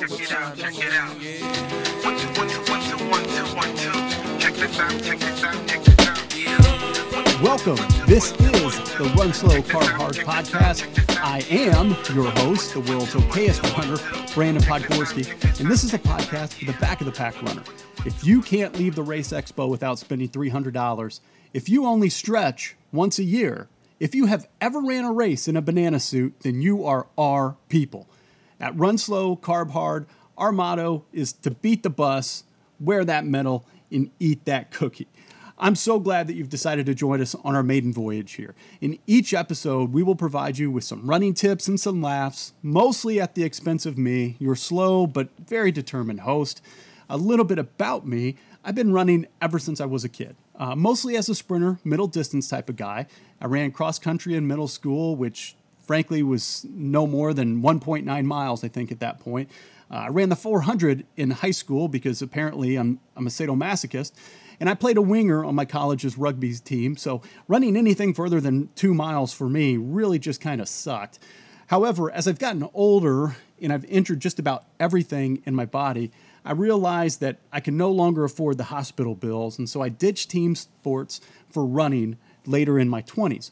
[0.00, 1.14] check it out, check it out.
[2.04, 4.38] One, two, one, two, one, two, one, two, one, two.
[4.38, 6.36] Check this out, check this out, check this out.
[6.36, 7.42] Yeah.
[7.42, 7.76] Welcome.
[8.06, 10.84] This is the Run Slow Carb Hard podcast.
[11.22, 13.96] I am your host, the world's okayest runner,
[14.34, 17.62] Brandon Podgorski, and this is a podcast for the back of the pack runner.
[18.04, 21.20] If you can't leave the race expo without spending $300,
[21.54, 23.68] if you only stretch once a year,
[23.98, 27.56] if you have ever ran a race in a banana suit, then you are our
[27.70, 28.06] people.
[28.60, 30.06] At Run Slow, Carb Hard,
[30.38, 32.44] our motto is to beat the bus,
[32.80, 35.08] wear that medal, and eat that cookie.
[35.58, 38.54] I'm so glad that you've decided to join us on our maiden voyage here.
[38.82, 43.20] In each episode, we will provide you with some running tips and some laughs, mostly
[43.20, 46.60] at the expense of me, your slow but very determined host.
[47.08, 50.74] A little bit about me I've been running ever since I was a kid, uh,
[50.74, 53.06] mostly as a sprinter, middle distance type of guy.
[53.40, 55.54] I ran cross country in middle school, which
[55.86, 59.50] frankly was no more than 1.9 miles, I think, at that point.
[59.90, 64.12] Uh, I ran the 400 in high school because apparently I'm, I'm a sadomasochist.
[64.58, 68.70] And I played a winger on my college's rugby team, so running anything further than
[68.74, 71.18] two miles for me really just kind of sucked.
[71.66, 76.10] However, as I've gotten older and I've injured just about everything in my body,
[76.44, 80.30] I realized that I can no longer afford the hospital bills, and so I ditched
[80.30, 82.16] team sports for running
[82.46, 83.50] later in my 20s.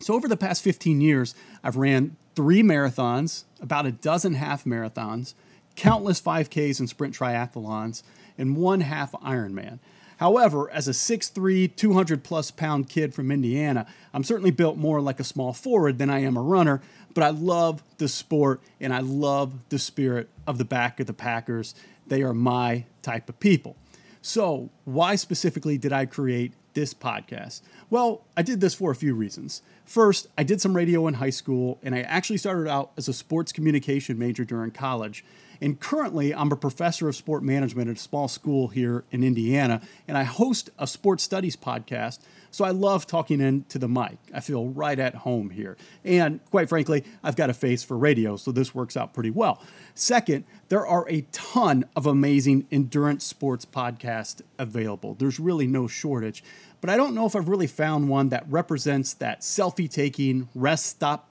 [0.00, 5.34] So, over the past 15 years, I've ran three marathons, about a dozen half marathons,
[5.76, 8.02] countless 5Ks and sprint triathlons,
[8.36, 9.78] and one half Ironman.
[10.18, 15.20] However, as a 6'3, 200 plus pound kid from Indiana, I'm certainly built more like
[15.20, 16.80] a small forward than I am a runner,
[17.14, 21.12] but I love the sport and I love the spirit of the back of the
[21.12, 21.74] Packers.
[22.06, 23.76] They are my type of people.
[24.22, 27.62] So, why specifically did I create this podcast?
[27.90, 29.62] Well, I did this for a few reasons.
[29.84, 33.12] First, I did some radio in high school, and I actually started out as a
[33.12, 35.24] sports communication major during college.
[35.64, 39.80] And currently, I'm a professor of sport management at a small school here in Indiana,
[40.06, 42.18] and I host a sports studies podcast.
[42.50, 44.18] So I love talking into the mic.
[44.34, 45.78] I feel right at home here.
[46.04, 49.62] And quite frankly, I've got a face for radio, so this works out pretty well.
[49.94, 55.14] Second, there are a ton of amazing endurance sports podcasts available.
[55.14, 56.44] There's really no shortage.
[56.82, 60.84] But I don't know if I've really found one that represents that selfie taking, rest
[60.84, 61.30] stop,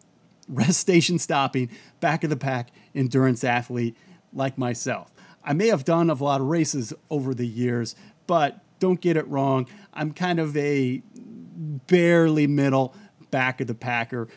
[0.50, 1.69] rest station stopping,
[2.00, 3.96] back of the pack endurance athlete
[4.33, 5.13] like myself.
[5.44, 7.95] I may have done a lot of races over the years,
[8.27, 9.67] but don't get it wrong.
[9.94, 11.01] I'm kind of a
[11.88, 12.95] barely middle
[13.31, 14.27] back of the packer.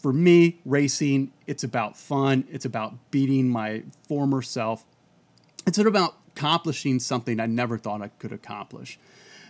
[0.00, 2.44] For me, racing, it's about fun.
[2.50, 4.84] It's about beating my former self.
[5.66, 8.98] It's about accomplishing something I never thought I could accomplish.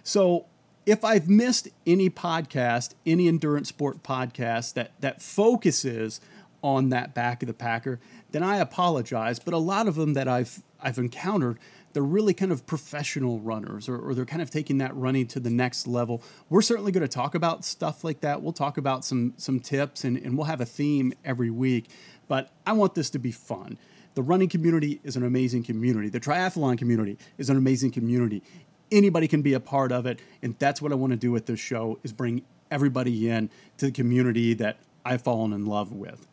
[0.02, 0.46] So,
[0.86, 6.20] if I've missed any podcast, any endurance sport podcast that that focuses
[6.62, 8.00] on that back of the packer,
[8.32, 9.38] then I apologize.
[9.38, 11.58] But a lot of them that I've I've encountered,
[11.92, 15.40] they're really kind of professional runners, or, or they're kind of taking that running to
[15.40, 16.22] the next level.
[16.48, 18.42] We're certainly going to talk about stuff like that.
[18.42, 21.90] We'll talk about some some tips, and, and we'll have a theme every week.
[22.28, 23.78] But I want this to be fun.
[24.14, 26.08] The running community is an amazing community.
[26.08, 28.42] The triathlon community is an amazing community.
[28.90, 31.46] Anybody can be a part of it, and that's what I want to do with
[31.46, 36.26] this show: is bring everybody in to the community that I've fallen in love with.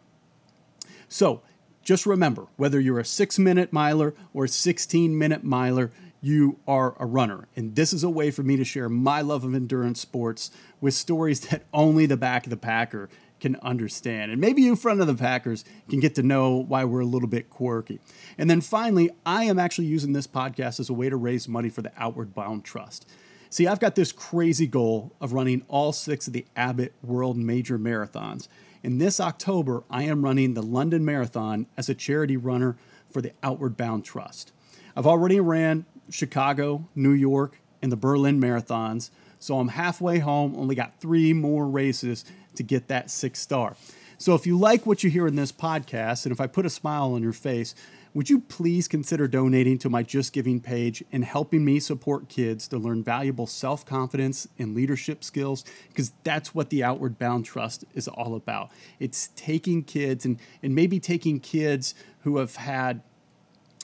[1.08, 1.42] So
[1.84, 6.96] just remember whether you're a six minute miler or a 16 minute miler, you are
[7.00, 7.48] a runner.
[7.56, 10.50] And this is a way for me to share my love of endurance sports
[10.82, 14.32] with stories that only the back of the packer can understand.
[14.32, 17.28] And maybe you, front of the Packers, can get to know why we're a little
[17.28, 18.00] bit quirky.
[18.38, 21.70] And then finally, I am actually using this podcast as a way to raise money
[21.70, 23.08] for the Outward Bound Trust.
[23.50, 27.78] See, I've got this crazy goal of running all six of the Abbott World Major
[27.78, 28.48] Marathons.
[28.86, 32.78] And this October, I am running the London Marathon as a charity runner
[33.10, 34.52] for the Outward Bound Trust.
[34.96, 39.10] I've already ran Chicago, New York, and the Berlin marathons,
[39.40, 42.26] so I'm halfway home, only got three more races
[42.58, 43.76] to get that six star.
[44.20, 46.70] So if you like what you hear in this podcast, and if I put a
[46.70, 47.74] smile on your face,
[48.16, 52.66] would you please consider donating to my Just Giving page and helping me support kids
[52.70, 55.66] to learn valuable self confidence and leadership skills?
[55.90, 58.72] Because that's what the Outward Bound Trust is all about.
[59.02, 63.02] It's taking kids and, and maybe taking kids who have had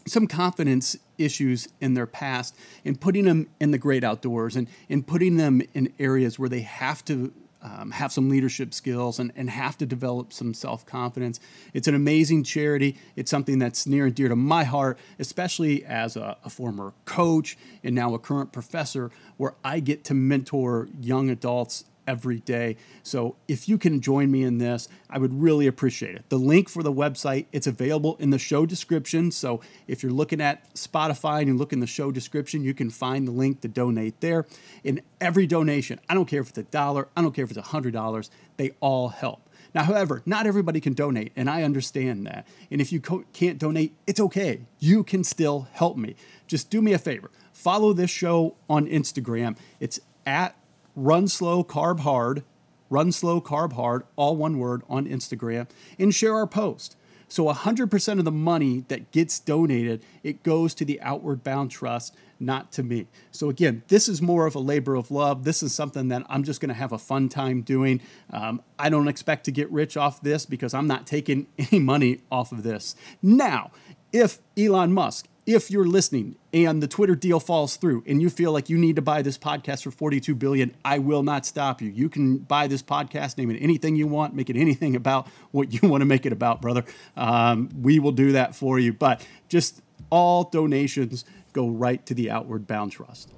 [0.08, 2.56] some confidence issues in their past
[2.86, 6.62] and putting them in the great outdoors and, and putting them in areas where they
[6.62, 11.40] have to um, have some leadership skills and, and have to develop some self confidence.
[11.74, 12.98] It's an amazing charity.
[13.16, 17.58] It's something that's near and dear to my heart, especially as a, a, former coach
[17.84, 22.78] and now a current professor, where I get to mentor young adults every day.
[23.04, 26.26] So if you can join me in this, I would really appreciate it.
[26.30, 29.32] The link for the website, it's available in the show description.
[29.32, 32.90] So if you're looking at Spotify and you look in the show description, you can
[32.90, 34.46] find the link to donate there.
[34.84, 37.58] In every donation, I don't care if it's a dollar, I don't care if it's
[37.58, 39.48] a hundred dollars, they all help.
[39.74, 42.46] Now, however, not everybody can donate, and I understand that.
[42.70, 44.64] And if you co- can't donate, it's okay.
[44.80, 46.16] You can still help me.
[46.46, 47.32] Just do me a favor
[47.62, 49.56] follow this show on Instagram.
[49.80, 50.56] It's at
[50.96, 52.44] Run Slow Carb Hard,
[52.90, 55.68] Run Slow Carb Hard, all one word on Instagram,
[55.98, 56.96] and share our post.
[57.32, 62.14] So 100% of the money that gets donated, it goes to the Outward Bound Trust,
[62.42, 63.08] not to me.
[63.32, 65.46] So again, this is more of a labor of love.
[65.46, 68.02] This is something that I'm just going to have a fun time doing.
[68.32, 72.20] Um, I don't expect to get rich off this because I'm not taking any money
[72.30, 72.96] off of this.
[73.22, 73.72] Now,
[74.12, 78.52] if Elon Musk if you're listening and the Twitter deal falls through and you feel
[78.52, 81.90] like you need to buy this podcast for 42 billion, I will not stop you.
[81.90, 85.74] You can buy this podcast, name it anything you want, make it anything about what
[85.74, 86.84] you want to make it about, brother.
[87.16, 88.94] Um, we will do that for you.
[88.94, 93.30] But just all donations go right to the Outward Bound Trust.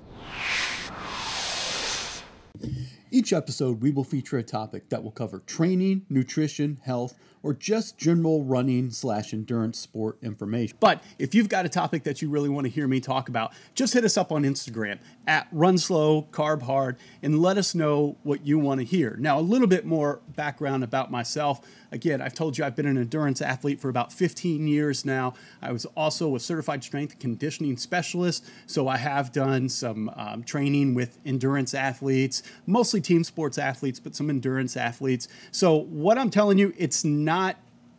[3.12, 7.97] Each episode, we will feature a topic that will cover training, nutrition, health, or just
[7.97, 10.77] general running slash endurance sport information.
[10.79, 13.51] But if you've got a topic that you really want to hear me talk about,
[13.75, 14.97] just hit us up on Instagram
[15.27, 19.17] at Run Slow Carb Hard and let us know what you want to hear.
[19.19, 21.61] Now, a little bit more background about myself.
[21.91, 25.33] Again, I've told you I've been an endurance athlete for about 15 years now.
[25.61, 30.93] I was also a certified strength conditioning specialist, so I have done some um, training
[30.93, 35.27] with endurance athletes, mostly team sports athletes, but some endurance athletes.
[35.51, 37.32] So, what I'm telling you, it's not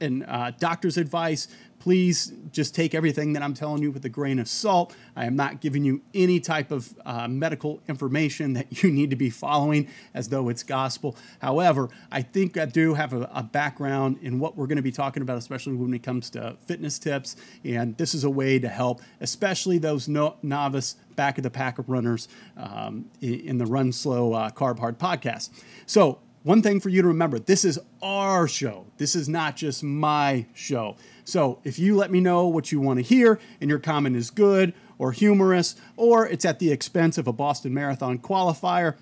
[0.00, 1.48] an uh, doctor's advice.
[1.78, 4.94] Please just take everything that I'm telling you with a grain of salt.
[5.14, 9.16] I am not giving you any type of uh, medical information that you need to
[9.16, 11.14] be following as though it's gospel.
[11.42, 14.92] However, I think I do have a, a background in what we're going to be
[14.92, 17.36] talking about, especially when it comes to fitness tips.
[17.64, 21.78] And this is a way to help, especially those no, novice back of the pack
[21.78, 25.50] of runners um, in the Run Slow uh, Carb Hard podcast.
[25.84, 28.86] So, one thing for you to remember this is our show.
[28.98, 30.96] This is not just my show.
[31.24, 34.30] So if you let me know what you want to hear and your comment is
[34.30, 38.96] good or humorous or it's at the expense of a Boston Marathon qualifier,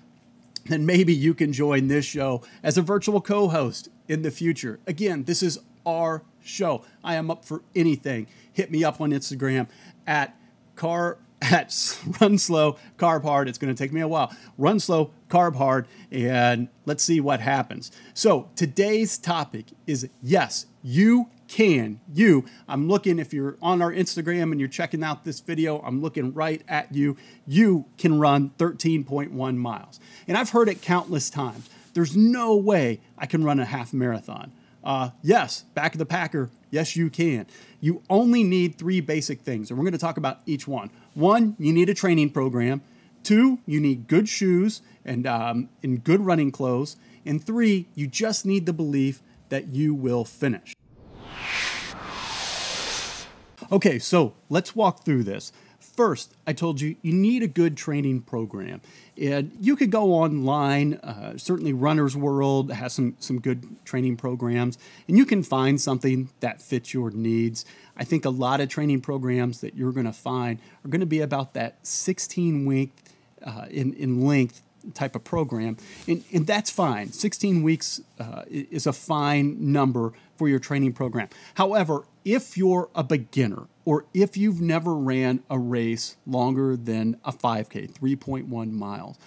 [0.65, 4.79] then maybe you can join this show as a virtual co host in the future.
[4.87, 6.85] Again, this is our show.
[7.03, 8.27] I am up for anything.
[8.53, 9.67] Hit me up on Instagram
[10.07, 10.33] at
[10.77, 13.47] car at run slow, carb hard.
[13.47, 14.33] It's going to take me a while.
[14.57, 17.91] Run slow, carb hard, and let's see what happens.
[18.13, 21.99] So today's topic is yes, you can.
[22.11, 26.01] You, I'm looking, if you're on our Instagram and you're checking out this video, I'm
[26.01, 27.17] looking right at you.
[27.45, 29.99] You can run 13.1 miles.
[30.27, 31.69] And I've heard it countless times.
[31.93, 34.51] There's no way I can run a half marathon.
[34.83, 37.45] Uh, yes, back of the packer, yes, you can.
[37.79, 40.89] You only need three basic things, and we're going to talk about each one.
[41.13, 42.81] One, you need a training program.
[43.23, 46.97] Two, you need good shoes and, um, and good running clothes.
[47.25, 50.75] And three, you just need the belief that you will finish.
[53.71, 55.51] Okay, so let's walk through this.
[55.95, 58.81] First, I told you you need a good training program.
[59.15, 64.79] And you could go online, uh, certainly Runner's World has some, some good training programs,
[65.07, 67.63] and you can find something that fits your needs.
[67.95, 71.05] I think a lot of training programs that you're going to find are going to
[71.05, 72.91] be about that 16 week
[73.43, 74.63] uh, in, in length
[74.95, 77.11] type of program, and, and that's fine.
[77.11, 81.29] 16 weeks uh, is a fine number for your training program.
[81.53, 87.31] However, if you're a beginner or if you've never ran a race longer than a
[87.31, 89.17] 5K, 3.1 miles,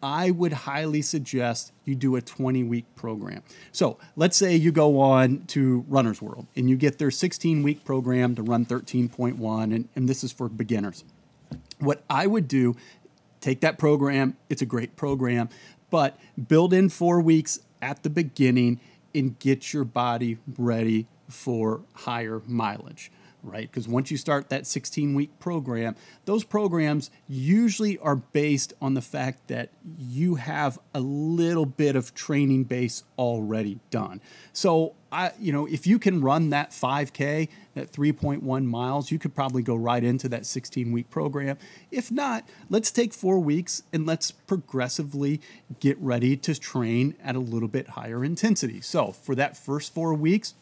[0.00, 3.42] I would highly suggest you do a 20 week program.
[3.72, 7.84] So let's say you go on to Runner's World and you get their 16 week
[7.84, 11.04] program to run 13.1, and, and this is for beginners.
[11.80, 12.76] What I would do,
[13.40, 15.48] take that program, it's a great program,
[15.90, 16.16] but
[16.46, 18.80] build in four weeks at the beginning
[19.14, 23.10] and get your body ready for higher mileage
[23.42, 23.70] right?
[23.70, 29.00] Because once you start that 16 week program, those programs usually are based on the
[29.00, 34.20] fact that you have a little bit of training base already done.
[34.52, 39.34] So, I, you know, if you can run that 5K, that 3.1 miles, you could
[39.34, 41.56] probably go right into that 16 week program.
[41.90, 45.40] If not, let's take four weeks and let's progressively
[45.80, 48.80] get ready to train at a little bit higher intensity.
[48.80, 50.54] So, for that first four weeks,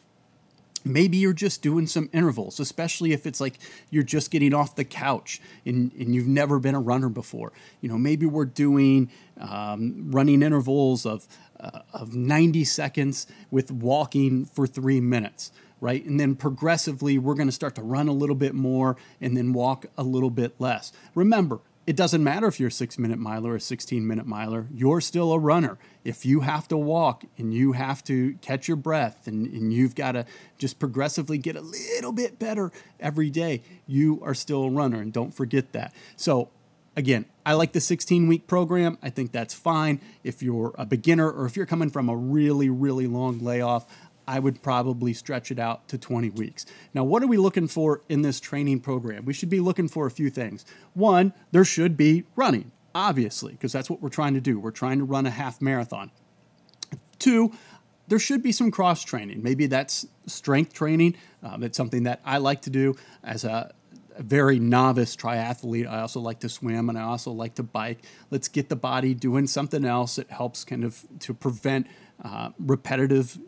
[0.87, 3.59] Maybe you're just doing some intervals, especially if it's like
[3.91, 7.53] you're just getting off the couch and, and you've never been a runner before.
[7.81, 11.27] You know, maybe we're doing um, running intervals of,
[11.59, 15.51] uh, of 90 seconds with walking for three minutes,
[15.81, 16.05] right?
[16.05, 19.53] And then progressively, we're going to start to run a little bit more and then
[19.53, 20.93] walk a little bit less.
[21.15, 24.67] Remember, it doesn't matter if you're a six minute miler or a 16 minute miler,
[24.75, 25.79] you're still a runner.
[26.05, 29.95] If you have to walk and you have to catch your breath and, and you've
[29.95, 30.27] got to
[30.59, 35.01] just progressively get a little bit better every day, you are still a runner.
[35.01, 35.95] And don't forget that.
[36.17, 36.51] So,
[36.97, 38.99] again, I like the 16 week program.
[39.01, 40.01] I think that's fine.
[40.25, 43.87] If you're a beginner or if you're coming from a really, really long layoff,
[44.29, 46.67] I would probably stretch it out to 20 weeks.
[46.95, 49.25] Now, what are we looking for in this training program?
[49.25, 50.65] We should be looking for a few things.
[50.95, 54.59] One, there should be running, obviously, because that's what we're trying to do.
[54.59, 56.11] We're trying to run a half marathon.
[57.19, 57.53] Two,
[58.09, 59.43] there should be some cross training.
[59.43, 61.17] Maybe that's strength training.
[61.43, 63.73] Um, it's something that I like to do as a,
[64.19, 65.87] very novice triathlete.
[65.87, 67.99] I also like to swim and I also like to bike.
[68.31, 71.87] Let's get the body doing something else that helps kind of to prevent
[72.25, 73.39] uh, repetitive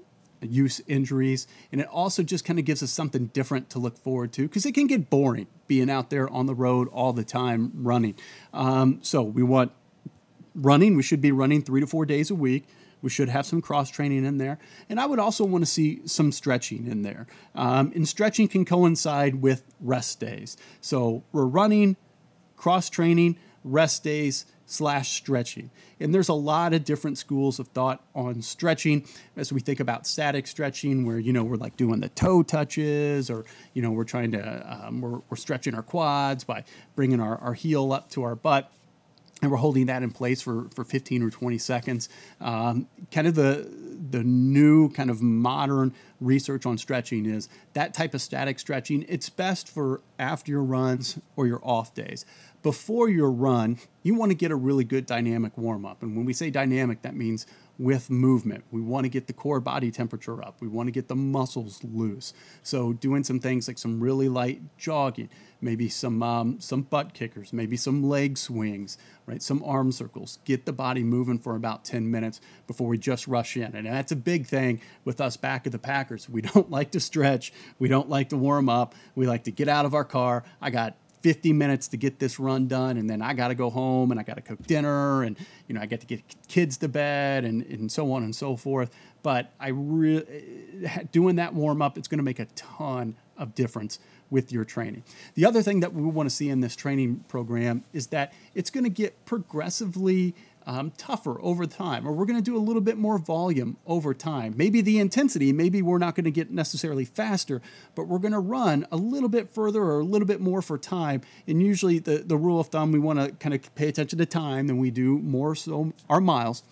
[0.43, 1.47] use injuries.
[1.73, 4.67] And it also just kind of gives us something different to look forward to because
[4.67, 8.15] it can get boring being out there on the road all the time running.
[8.53, 9.73] Um, so we want
[10.55, 10.97] running.
[10.97, 12.67] We should be running three to four days a week.
[13.01, 14.59] We should have some cross training in there.
[14.89, 17.27] And I would also want to see some stretching in there.
[17.55, 20.57] Um, and stretching can coincide with rest days.
[20.81, 21.97] So we're running,
[22.57, 25.71] cross training, rest days, slash stretching.
[25.99, 29.07] And there's a lot of different schools of thought on stretching
[29.37, 33.31] as we think about static stretching, where, you know, we're like doing the toe touches
[33.31, 33.45] or,
[33.75, 37.55] you know, we're trying to, um, we're, we're stretching our quads by bringing our, our
[37.55, 38.71] heel up to our butt
[39.41, 42.09] and we're holding that in place for, for 15 or 20 seconds.
[42.41, 48.15] Um, kind of the the new kind of modern research on stretching is that type
[48.15, 49.05] of static stretching.
[49.09, 52.25] It's best for after your runs or your off days
[52.63, 56.03] before your run, you want to get a really good dynamic warm up.
[56.03, 57.47] And when we say dynamic, that means
[57.79, 58.65] with movement.
[58.71, 60.61] We want to get the core body temperature up.
[60.61, 62.35] We want to get the muscles loose.
[62.63, 65.31] So doing some things like some really light jogging,
[65.61, 69.41] maybe some um, some butt kickers, maybe some leg swings, right?
[69.41, 70.41] Some arm circles.
[70.45, 73.77] Get the body moving for about 10 minutes before we just rush in.
[73.77, 76.29] And that's a big thing with us back at the Packers.
[76.29, 77.53] We don't like to stretch.
[77.79, 78.95] We don't like to warm up.
[79.15, 80.43] We like to get out of our car.
[80.61, 83.71] I got 50 minutes to get this run done and then I got to go
[83.71, 86.77] home and I got to cook dinner and you know I get to get kids
[86.79, 88.91] to bed and, and so on and so forth
[89.23, 90.25] but I really
[90.85, 93.99] eh, doing that warm up it's going to make a ton of difference
[94.31, 95.03] with your training.
[95.35, 98.71] The other thing that we want to see in this training program is that it's
[98.71, 100.35] going to get progressively
[100.69, 104.13] um, tougher over time, or we're going to do a little bit more volume over
[104.13, 104.53] time.
[104.55, 107.63] Maybe the intensity, maybe we're not going to get necessarily faster,
[107.95, 110.77] but we're going to run a little bit further or a little bit more for
[110.77, 111.23] time.
[111.47, 114.27] And usually, the, the rule of thumb, we want to kind of pay attention to
[114.27, 116.63] time than we do more so our miles,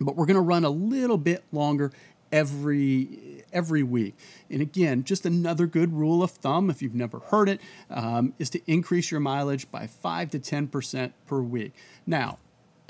[0.00, 1.92] but we're going to run a little bit longer
[2.32, 4.16] every every week.
[4.50, 7.60] And again, just another good rule of thumb, if you've never heard it,
[7.90, 11.74] um, is to increase your mileage by five to ten percent per week.
[12.06, 12.38] Now,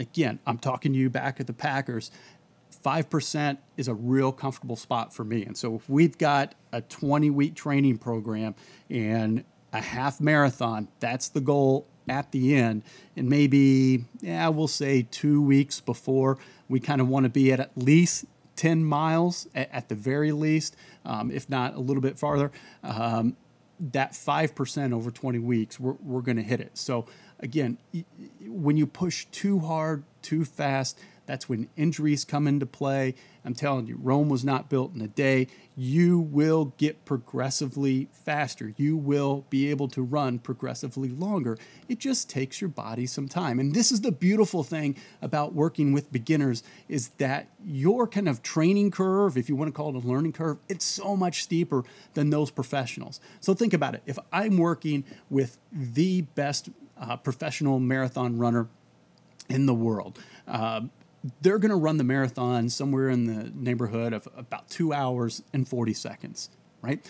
[0.00, 2.10] again, I'm talking to you back at the Packers.
[2.84, 5.44] 5% is a real comfortable spot for me.
[5.44, 8.54] And so if we've got a 20 week training program
[8.88, 12.82] and a half marathon, that's the goal at the end.
[13.16, 16.38] And maybe, yeah, we'll say two weeks before,
[16.68, 18.24] we kind of want to be at at least
[18.56, 22.50] 10 miles at, at the very least, um, if not a little bit farther.
[22.82, 23.36] Um,
[23.92, 26.76] that 5% over 20 weeks, we're, we're going to hit it.
[26.76, 27.06] So,
[27.40, 27.78] again,
[28.46, 30.98] when you push too hard, too fast,
[31.30, 33.14] that's when injuries come into play.
[33.44, 35.46] I'm telling you, Rome was not built in a day.
[35.76, 38.74] You will get progressively faster.
[38.76, 41.56] You will be able to run progressively longer.
[41.88, 43.60] It just takes your body some time.
[43.60, 48.42] And this is the beautiful thing about working with beginners is that your kind of
[48.42, 51.84] training curve, if you want to call it a learning curve, it's so much steeper
[52.14, 53.20] than those professionals.
[53.38, 54.02] So think about it.
[54.04, 56.70] If I'm working with the best
[57.00, 58.68] uh, professional marathon runner
[59.48, 60.82] in the world, uh,
[61.40, 65.68] they're going to run the marathon somewhere in the neighborhood of about two hours and
[65.68, 66.50] 40 seconds,
[66.82, 67.04] right?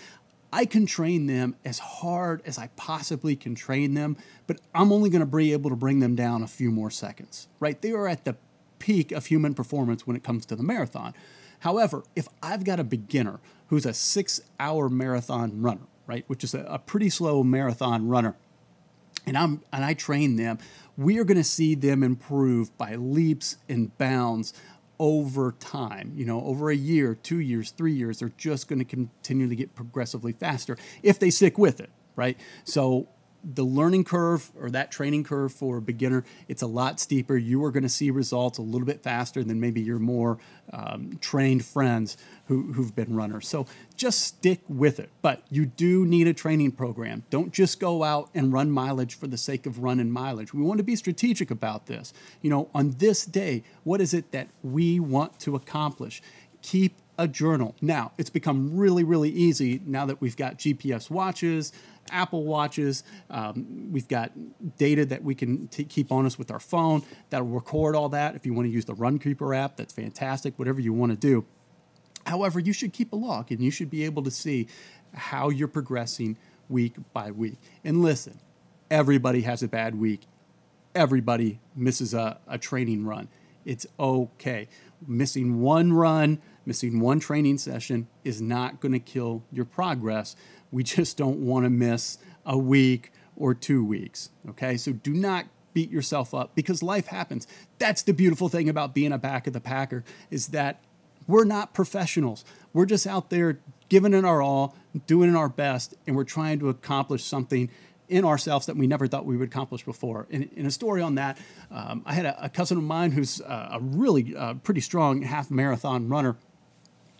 [0.52, 4.16] I can train them as hard as I possibly can train them,
[4.46, 7.46] but I'm only going to be able to bring them down a few more seconds,
[7.60, 7.80] right?
[7.80, 8.36] They are at the
[8.80, 11.14] peak of human performance when it comes to the marathon.
[11.60, 16.54] However, if I've got a beginner who's a six hour marathon runner, right, which is
[16.54, 18.34] a, a pretty slow marathon runner,
[19.30, 20.58] and I'm and I train them,
[20.96, 24.52] we are going to see them improve by leaps and bounds
[24.98, 28.84] over time, you know, over a year, two years, three years, they're just going to
[28.84, 32.36] continue to get progressively faster if they stick with it, right?
[32.64, 33.08] So
[33.42, 37.36] the learning curve or that training curve for a beginner, it's a lot steeper.
[37.36, 40.38] You are going to see results a little bit faster than maybe your more
[40.72, 42.16] um, trained friends
[42.46, 43.48] who, who've been runners.
[43.48, 43.66] So
[43.96, 45.10] just stick with it.
[45.22, 47.24] But you do need a training program.
[47.30, 50.52] Don't just go out and run mileage for the sake of running mileage.
[50.52, 52.12] We want to be strategic about this.
[52.42, 56.22] You know, on this day, what is it that we want to accomplish?
[56.62, 57.76] Keep a journal.
[57.82, 61.70] Now, it's become really, really easy now that we've got GPS watches,
[62.10, 63.04] Apple Watches.
[63.28, 64.32] Um, we've got
[64.78, 68.34] data that we can t- keep on us with our phone that'll record all that.
[68.34, 71.44] If you want to use the Runkeeper app, that's fantastic, whatever you want to do.
[72.24, 74.66] However, you should keep a log and you should be able to see
[75.14, 76.38] how you're progressing
[76.70, 77.58] week by week.
[77.84, 78.40] And listen,
[78.90, 80.22] everybody has a bad week.
[80.94, 83.28] Everybody misses a, a training run.
[83.66, 84.68] It's okay.
[85.06, 90.36] Missing one run, missing one training session is not going to kill your progress.
[90.70, 94.30] We just don't want to miss a week or two weeks.
[94.50, 97.46] Okay, so do not beat yourself up because life happens.
[97.78, 100.82] That's the beautiful thing about being a back of the packer is that
[101.26, 102.44] we're not professionals.
[102.72, 104.76] We're just out there giving it our all,
[105.06, 107.70] doing our best, and we're trying to accomplish something
[108.08, 110.26] in ourselves that we never thought we would accomplish before.
[110.30, 111.38] In, in a story on that,
[111.70, 115.50] um, I had a, a, cousin of mine who's a really uh, pretty strong half
[115.50, 116.36] marathon runner,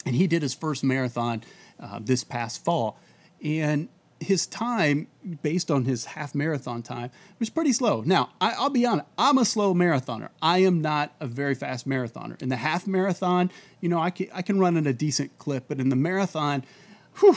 [0.07, 1.42] and he did his first marathon
[1.78, 2.99] uh, this past fall.
[3.42, 3.88] And
[4.21, 5.07] his time,
[5.42, 8.02] based on his half marathon time, was pretty slow.
[8.04, 10.28] Now, I, will be honest, I'm a slow marathoner.
[10.42, 12.40] I am not a very fast marathoner.
[12.42, 15.64] In the half marathon, you know, I can, I can run at a decent clip,
[15.69, 16.64] but in the marathon,
[17.21, 17.37] whew,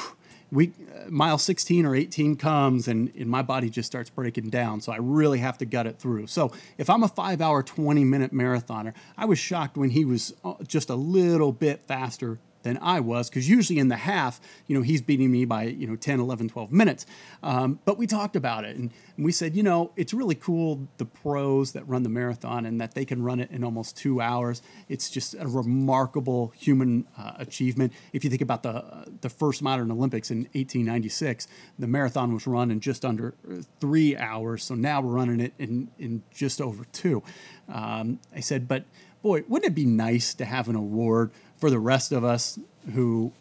[0.52, 4.82] we, uh, mile 16 or 18 comes and, and my body just starts breaking down.
[4.82, 6.28] So I really have to gut it through.
[6.28, 10.34] So if I'm a five hour, 20 minute marathoner, I was shocked when he was
[10.44, 14.76] uh, just a little bit faster than I was because usually in the half, you
[14.76, 17.06] know, he's beating me by, you know, 10, 11, 12 minutes.
[17.44, 20.88] Um, but we talked about it and, and, we said, you know, it's really cool
[20.98, 24.20] the pros that run the marathon and that they can run it in almost two
[24.20, 24.62] hours.
[24.90, 27.94] It's just a remarkable human uh, achievement.
[28.12, 32.48] If you think about the, uh, the first modern Olympics in 1896, the marathon was
[32.48, 34.64] run in just under uh, three hours.
[34.64, 37.24] So now we're running it in, in just over two.
[37.68, 38.86] Um, I said, but
[39.24, 41.32] boy, wouldn't it be nice to have an award
[41.64, 42.60] for the rest of us
[42.94, 43.32] who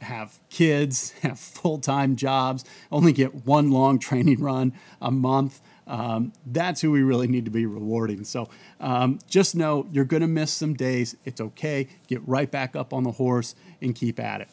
[0.00, 5.60] have kids, have full time jobs, only get one long training run a month.
[5.86, 8.24] Um, that's who we really need to be rewarding.
[8.24, 8.48] So
[8.80, 11.16] um, just know you're going to miss some days.
[11.26, 11.88] It's okay.
[12.06, 14.48] Get right back up on the horse and keep at it.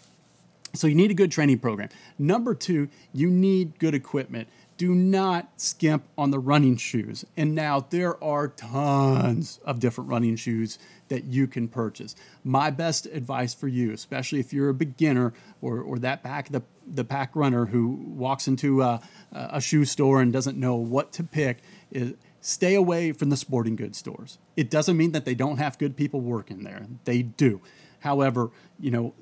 [0.73, 1.87] So you need a good training program.
[2.19, 7.25] Number two, you need good equipment do not skimp on the running shoes.
[7.37, 10.79] And now there are tons of different running shoes
[11.13, 12.15] that you can purchase.
[12.43, 16.63] My best advice for you, especially if you're a beginner or, or that back the,
[16.87, 18.99] the pack runner who walks into a,
[19.31, 21.59] a shoe store and doesn't know what to pick,
[21.91, 24.39] is stay away from the sporting goods stores.
[24.57, 26.87] It doesn't mean that they don't have good people working there.
[27.05, 27.61] They do.
[27.99, 28.49] However,
[28.79, 29.13] you know,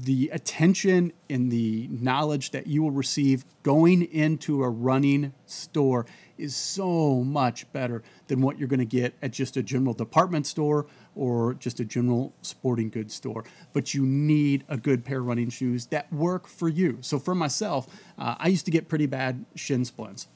[0.00, 6.06] the attention and the knowledge that you will receive going into a running store
[6.38, 10.46] is so much better than what you're going to get at just a general department
[10.46, 10.86] store
[11.18, 13.44] or just a general sporting goods store.
[13.72, 16.98] But you need a good pair of running shoes that work for you.
[17.00, 17.86] So for myself,
[18.18, 20.28] uh, I used to get pretty bad shin splints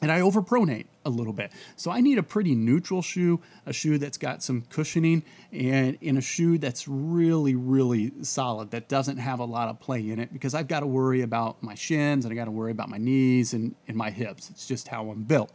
[0.00, 1.52] and I overpronate a little bit.
[1.76, 6.16] So I need a pretty neutral shoe, a shoe that's got some cushioning, and in
[6.16, 10.32] a shoe that's really, really solid, that doesn't have a lot of play in it,
[10.32, 12.98] because I've got to worry about my shins and I got to worry about my
[12.98, 14.50] knees and, and my hips.
[14.50, 15.52] It's just how I'm built,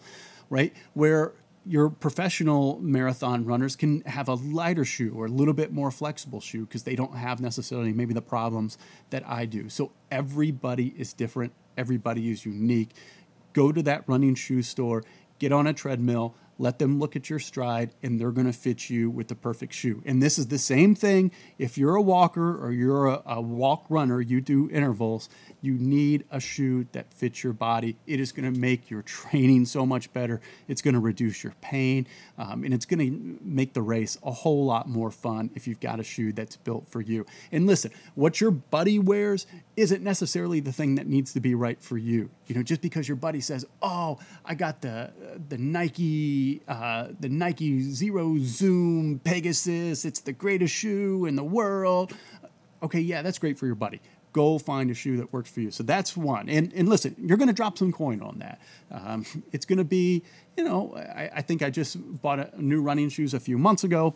[0.49, 0.73] right?
[0.93, 1.33] Where
[1.65, 6.41] your professional marathon runners can have a lighter shoe or a little bit more flexible
[6.41, 8.77] shoe because they don't have necessarily maybe the problems
[9.11, 9.69] that I do.
[9.69, 12.89] So everybody is different, everybody is unique
[13.53, 15.03] go to that running shoe store,
[15.39, 18.89] get on a treadmill, let them look at your stride, and they're going to fit
[18.89, 20.01] you with the perfect shoe.
[20.05, 23.85] And this is the same thing if you're a walker or you're a, a walk
[23.89, 25.29] runner, you do intervals,
[25.61, 27.97] you need a shoe that fits your body.
[28.05, 30.41] It is going to make your training so much better.
[30.67, 34.31] It's going to reduce your pain, um, and it's going to make the race a
[34.31, 37.25] whole lot more fun if you've got a shoe that's built for you.
[37.51, 41.81] And listen, what your buddy wears isn't necessarily the thing that needs to be right
[41.81, 42.29] for you.
[42.47, 45.11] You know, just because your buddy says, "Oh, I got the
[45.49, 50.05] the Nike uh, the Nike Zero Zoom Pegasus.
[50.05, 52.13] It's the greatest shoe in the world."
[52.81, 54.01] Okay, yeah, that's great for your buddy
[54.33, 55.71] go find a shoe that works for you.
[55.71, 56.49] So that's one.
[56.49, 58.59] And, and listen, you're going to drop some coin on that.
[58.91, 60.23] Um, it's going to be,
[60.57, 63.83] you know, I, I, think I just bought a new running shoes a few months
[63.83, 64.15] ago.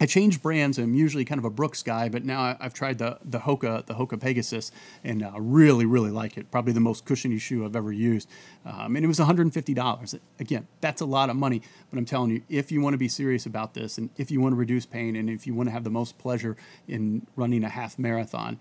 [0.00, 0.78] I changed brands.
[0.78, 3.84] I'm usually kind of a Brooks guy, but now I- I've tried the the Hoka
[3.86, 4.70] the Hoka Pegasus
[5.02, 6.50] and uh, really really like it.
[6.52, 8.28] Probably the most cushiony shoe I've ever used,
[8.64, 10.14] um, and it was 150 dollars.
[10.38, 13.08] Again, that's a lot of money, but I'm telling you, if you want to be
[13.08, 15.72] serious about this, and if you want to reduce pain, and if you want to
[15.72, 16.56] have the most pleasure
[16.86, 18.60] in running a half marathon,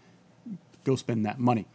[0.83, 1.67] go spend that money.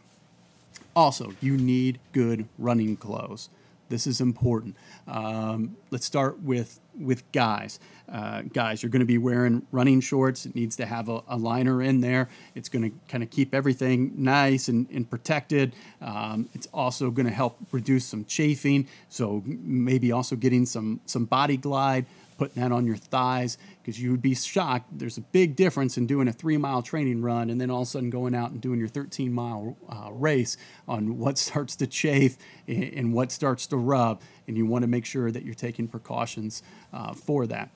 [0.95, 3.49] Also, you need good running clothes.
[3.93, 4.75] This is important.
[5.07, 7.79] Um, let's start with with guys.
[8.11, 10.47] Uh, guys, you're going to be wearing running shorts.
[10.47, 12.27] It needs to have a, a liner in there.
[12.55, 15.75] It's going to kind of keep everything nice and, and protected.
[16.01, 18.87] Um, it's also going to help reduce some chafing.
[19.09, 24.11] So maybe also getting some some body glide putting that on your thighs because you
[24.11, 24.97] would be shocked.
[24.97, 27.87] There's a big difference in doing a three mile training run and then all of
[27.87, 31.87] a sudden going out and doing your 13 mile uh, race on what starts to
[31.87, 34.21] chafe and what starts to rub.
[34.47, 37.69] And you want to make sure that you're taking precautions uh, for that.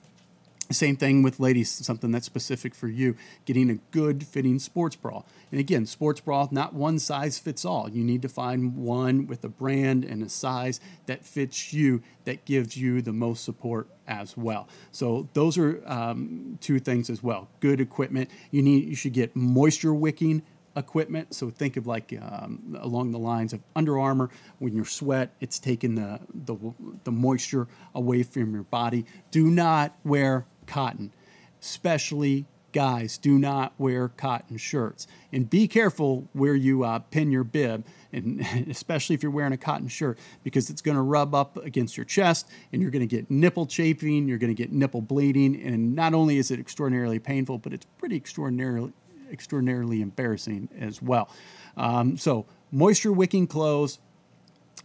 [0.70, 5.22] Same thing with ladies, something that's specific for you, getting a good fitting sports bra.
[5.50, 7.88] And again, sports bra, not one size fits all.
[7.88, 12.44] You need to find one with a brand and a size that fits you, that
[12.44, 14.68] gives you the most support as well.
[14.92, 17.48] So those are um, two things as well.
[17.60, 18.30] Good equipment.
[18.50, 20.42] You need, you should get moisture wicking
[20.76, 21.34] equipment.
[21.34, 24.28] So think of like um, along the lines of Under Armour.
[24.58, 26.56] When you're sweat, it's taking the, the
[27.04, 29.06] the moisture away from your body.
[29.30, 31.12] Do not wear cotton,
[31.60, 33.18] especially guys.
[33.18, 38.40] Do not wear cotton shirts, and be careful where you uh, pin your bib, and
[38.70, 42.04] especially if you're wearing a cotton shirt, because it's going to rub up against your
[42.04, 44.28] chest, and you're going to get nipple chafing.
[44.28, 47.86] You're going to get nipple bleeding, and not only is it extraordinarily painful, but it's
[47.98, 48.92] pretty extraordinarily
[49.30, 51.28] extraordinarily embarrassing as well.
[51.76, 53.98] Um, so, moisture wicking clothes,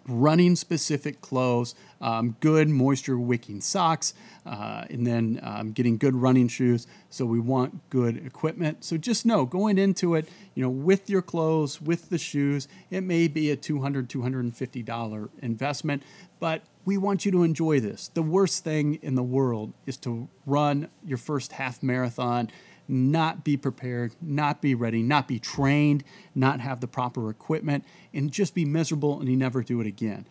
[0.08, 4.14] running specific clothes, um, good moisture wicking socks,
[4.46, 6.88] uh, and then um, getting good running shoes.
[7.10, 8.84] So we want good equipment.
[8.84, 13.02] So just know going into it, you know, with your clothes, with the shoes, it
[13.02, 16.04] may be a $200, $250 investment,
[16.40, 18.10] but we want you to enjoy this.
[18.10, 22.52] The worst thing in the world is to run your first half marathon
[22.94, 26.04] not be prepared, not be ready, not be trained,
[26.36, 30.26] not have the proper equipment, and just be miserable and you never do it again.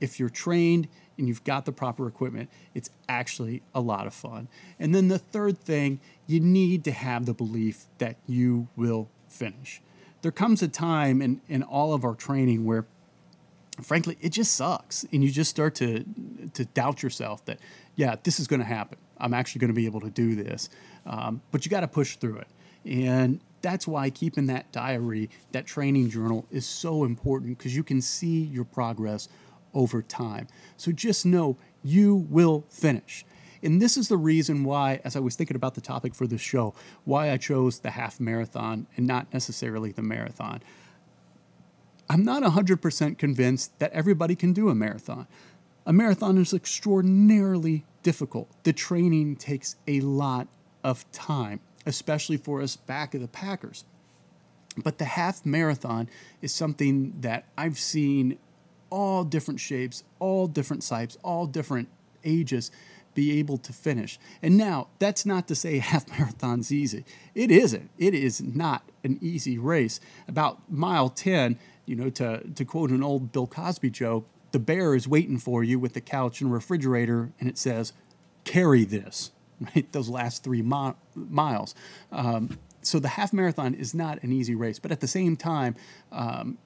[0.00, 4.48] If you're trained and you've got the proper equipment, it's actually a lot of fun.
[4.78, 9.82] And then the third thing, you need to have the belief that you will finish.
[10.22, 12.86] There comes a time in, in all of our training where
[13.82, 16.04] frankly it just sucks and you just start to
[16.52, 17.60] to doubt yourself that
[17.94, 20.68] yeah this is going to happen i'm actually going to be able to do this.
[21.06, 22.48] Um, but you got to push through it.
[22.84, 28.00] And that's why keeping that diary that training journal is so important because you can
[28.00, 29.28] see your progress
[29.74, 30.46] over time.
[30.76, 33.24] So just know you will finish.
[33.62, 36.40] And this is the reason why as i was thinking about the topic for this
[36.40, 40.62] show why i chose the half marathon and not necessarily the marathon.
[42.10, 45.26] I'm not 100% convinced that everybody can do a marathon.
[45.84, 48.48] A marathon is extraordinarily difficult.
[48.62, 50.48] The training takes a lot
[50.82, 53.84] of time, especially for us back of the Packers.
[54.82, 56.08] But the half marathon
[56.40, 58.38] is something that I've seen
[58.88, 61.90] all different shapes, all different types, all different
[62.24, 62.70] ages
[63.12, 64.18] be able to finish.
[64.40, 67.04] And now, that's not to say half marathon's easy.
[67.34, 67.90] It isn't.
[67.98, 70.00] It is not an easy race.
[70.26, 74.94] About mile 10, you know, to, to quote an old Bill Cosby joke, the bear
[74.94, 77.92] is waiting for you with the couch and refrigerator, and it says,
[78.44, 79.30] carry this,
[79.60, 79.90] right?
[79.92, 81.74] Those last three mi- miles.
[82.10, 85.74] Um, so the half marathon is not an easy race, but at the same time,
[86.10, 86.58] um,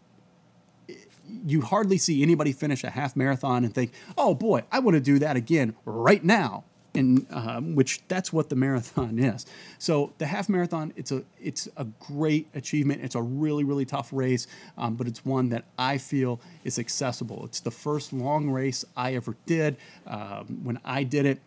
[1.46, 5.00] you hardly see anybody finish a half marathon and think, "Oh boy, I want to
[5.00, 9.46] do that again right now." And um, which that's what the marathon is.
[9.78, 13.02] So the half marathon, it's a it's a great achievement.
[13.02, 17.44] It's a really really tough race, um, but it's one that I feel is accessible.
[17.46, 19.76] It's the first long race I ever did.
[20.06, 21.40] Um, when I did it,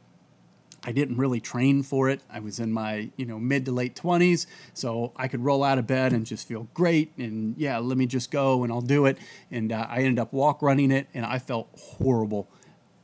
[0.85, 2.21] I didn't really train for it.
[2.29, 5.79] I was in my, you know, mid to late 20s, so I could roll out
[5.79, 9.07] of bed and just feel great and yeah, let me just go and I'll do
[9.07, 9.17] it.
[9.49, 12.47] And uh, I ended up walk running it and I felt horrible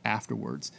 [0.04, 0.70] afterwards.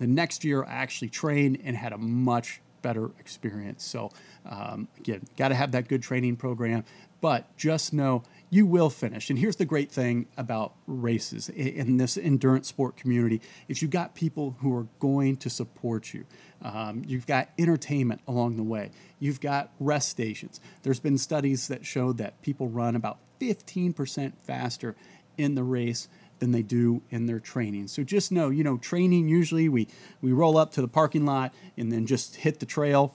[0.00, 3.84] The next year I actually trained and had a much better experience.
[3.84, 4.10] So
[4.48, 6.84] um, again, got to have that good training program,
[7.20, 9.28] but just know you will finish.
[9.28, 14.14] And here's the great thing about races in this endurance sport community is you've got
[14.14, 16.24] people who are going to support you.
[16.62, 18.90] Um, you've got entertainment along the way.
[19.18, 20.60] You've got rest stations.
[20.82, 24.96] There's been studies that show that people run about 15% faster
[25.36, 26.08] in the race
[26.40, 27.88] than they do in their training.
[27.88, 29.86] So just know, you know, training usually we
[30.20, 33.14] we roll up to the parking lot and then just hit the trail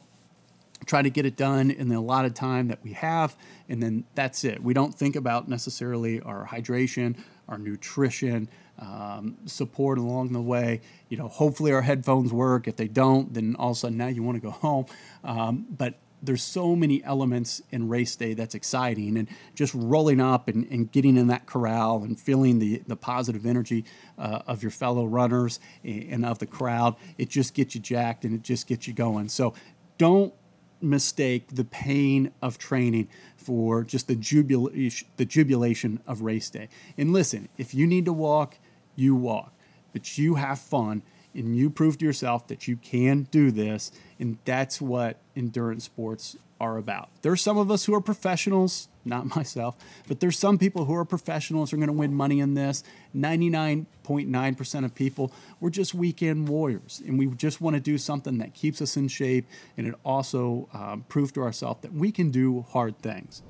[0.86, 3.36] try to get it done in the allotted time that we have,
[3.70, 4.62] and then that's it.
[4.62, 10.82] We don't think about necessarily our hydration, our nutrition, um, support along the way.
[11.10, 12.68] You know, hopefully our headphones work.
[12.68, 14.86] If they don't, then all of a sudden now you want to go home.
[15.24, 20.48] Um, but there's so many elements in race day that's exciting and just rolling up
[20.48, 23.86] and, and getting in that corral and feeling the, the positive energy
[24.18, 28.34] uh, of your fellow runners and of the crowd it just gets you jacked and
[28.34, 29.54] it just gets you going so
[29.98, 30.34] don't
[30.82, 33.08] mistake the pain of training
[33.38, 36.70] for just the jubilation, the jubilation of race day.
[36.98, 38.58] And listen, if you need to walk,
[38.96, 39.54] you walk,
[39.94, 41.04] but you have fun
[41.36, 43.92] and you prove to yourself that you can do this.
[44.20, 47.10] And that's what endurance sports are about.
[47.22, 49.76] There's some of us who are professionals, not myself,
[50.08, 52.84] but there's some people who are professionals who are going to win money in this.
[53.16, 58.54] 99.9% of people, we're just weekend warriors, and we just want to do something that
[58.54, 62.66] keeps us in shape, and it also um, proves to ourselves that we can do
[62.70, 63.42] hard things.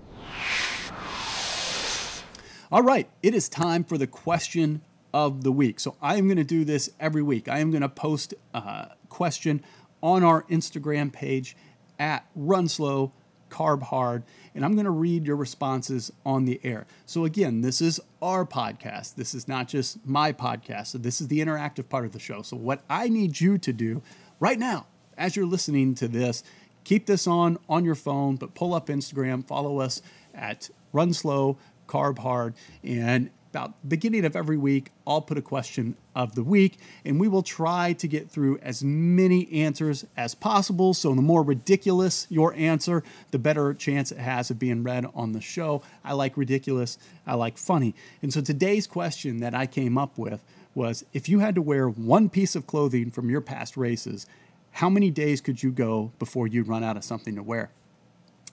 [2.72, 4.82] All right, it is time for the question
[5.16, 5.80] of the week.
[5.80, 7.48] So I am going to do this every week.
[7.48, 9.64] I am going to post a question
[10.04, 11.56] on our Instagram page
[11.98, 13.14] at Run Slow,
[13.50, 14.24] Carb Hard,
[14.54, 16.86] and I'm going to read your responses on the air.
[17.06, 19.16] So, again, this is our podcast.
[19.16, 20.88] This is not just my podcast.
[20.88, 22.42] So, this is the interactive part of the show.
[22.42, 24.02] So, what I need you to do
[24.42, 24.86] right now,
[25.18, 26.44] as you're listening to this,
[26.84, 30.02] keep this on on your phone, but pull up Instagram, follow us
[30.34, 35.96] at Run Slow, Carb Hard, and about beginning of every week, I'll put a question
[36.14, 40.94] of the week, and we will try to get through as many answers as possible.
[40.94, 45.32] So, the more ridiculous your answer, the better chance it has of being read on
[45.32, 45.82] the show.
[46.04, 47.96] I like ridiculous, I like funny.
[48.22, 51.88] And so, today's question that I came up with was if you had to wear
[51.88, 54.26] one piece of clothing from your past races,
[54.72, 57.70] how many days could you go before you run out of something to wear?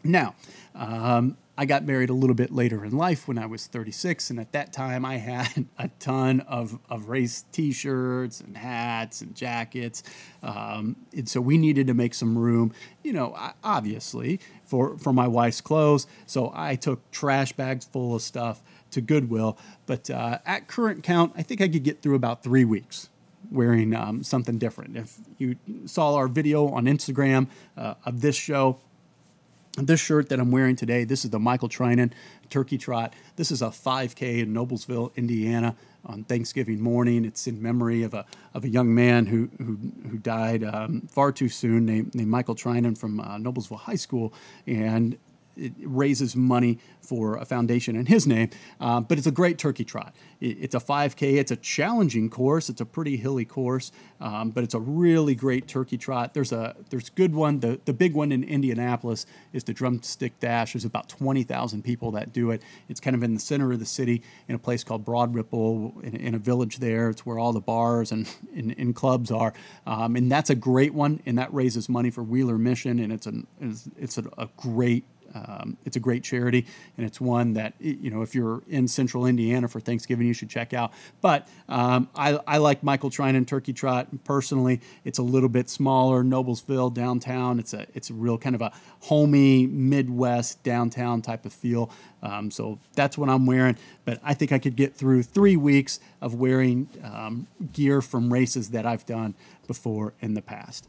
[0.04, 0.36] Now,
[0.76, 4.40] um, I got married a little bit later in life when I was 36, and
[4.40, 9.33] at that time I had a ton of, of race t shirts and hats and
[9.33, 10.03] jackets.
[10.42, 15.29] Um, and so we needed to make some room, you know, obviously, for, for my
[15.29, 16.09] wife's clothes.
[16.27, 19.57] So I took trash bags full of stuff to Goodwill.
[19.87, 23.09] But uh, at current count, I think I could get through about three weeks
[23.53, 24.96] wearing um, something different.
[24.96, 25.55] If you
[25.87, 27.46] saw our video on Instagram
[27.77, 28.81] uh, of this show,
[29.76, 32.12] this shirt that I'm wearing today, this is the Michael Trinan
[32.50, 33.14] Turkey Trot.
[33.37, 37.24] This is a 5K in Noblesville, Indiana, on Thanksgiving morning.
[37.24, 39.78] It's in memory of a of a young man who who,
[40.11, 44.35] who died um, far too soon, named, named Michael Trinan from uh, Noblesville High School,
[44.66, 45.16] and
[45.56, 48.50] it raises money for a foundation in his name.
[48.80, 50.14] Uh, but it's a great turkey trot.
[50.40, 51.34] It, it's a 5K.
[51.34, 52.68] It's a challenging course.
[52.68, 56.34] It's a pretty hilly course, um, but it's a really great turkey trot.
[56.34, 57.60] There's a there's good one.
[57.60, 60.72] The the big one in Indianapolis is the Drumstick Dash.
[60.72, 62.62] There's about 20,000 people that do it.
[62.88, 65.94] It's kind of in the center of the city in a place called Broad Ripple
[66.02, 67.10] in, in a village there.
[67.10, 69.52] It's where all the bars and, and, and clubs are,
[69.86, 71.20] um, and that's a great one.
[71.26, 75.04] And that raises money for Wheeler Mission, and it's an it's, it's a, a great
[75.35, 76.66] um, it's a great charity,
[76.97, 80.51] and it's one that you know if you're in Central Indiana for Thanksgiving, you should
[80.51, 80.92] check out.
[81.21, 84.81] But um, I, I, like Michael Trinan Turkey Trot personally.
[85.05, 87.59] It's a little bit smaller, Noblesville downtown.
[87.59, 91.90] It's a it's a real kind of a homey Midwest downtown type of feel.
[92.23, 93.77] Um, so that's what I'm wearing.
[94.05, 98.71] But I think I could get through three weeks of wearing um, gear from races
[98.71, 99.35] that I've done
[99.66, 100.88] before in the past.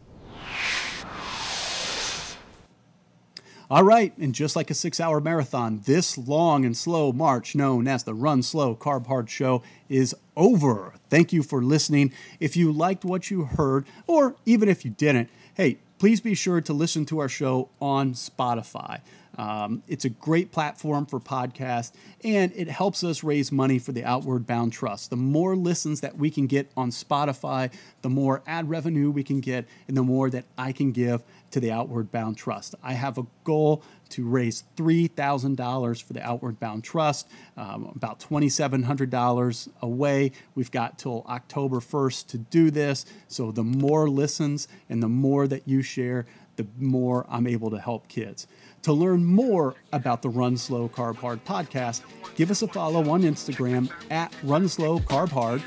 [3.74, 7.88] All right, and just like a six hour marathon, this long and slow march, known
[7.88, 10.94] as the Run Slow Carb Hard Show, is over.
[11.10, 12.14] Thank you for listening.
[12.40, 16.62] If you liked what you heard, or even if you didn't, hey, please be sure
[16.62, 19.02] to listen to our show on Spotify.
[19.38, 21.91] Um, it's a great platform for podcasts,
[22.24, 25.10] and it helps us raise money for the Outward Bound Trust.
[25.10, 29.39] The more listens that we can get on Spotify, the more ad revenue we can
[29.39, 32.76] get, and the more that I can give to the Outward Bound Trust.
[32.84, 39.69] I have a goal to raise $3,000 for the Outward Bound Trust, um, about $2,700
[39.82, 40.32] away.
[40.54, 43.06] We've got till October 1st to do this.
[43.28, 47.80] So the more listens and the more that you share, the more I'm able to
[47.80, 48.48] help kids.
[48.84, 52.02] To learn more about the Run Slow Carb Hard podcast,
[52.36, 55.63] give us a follow on Instagram at Run Slow Carb Hard.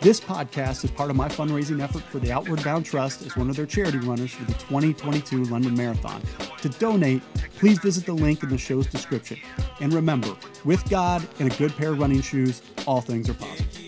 [0.00, 3.50] This podcast is part of my fundraising effort for the Outward Bound Trust as one
[3.50, 6.22] of their charity runners for the 2022 London Marathon.
[6.62, 7.20] To donate,
[7.56, 9.38] please visit the link in the show's description.
[9.80, 10.34] And remember,
[10.64, 13.87] with God and a good pair of running shoes, all things are possible.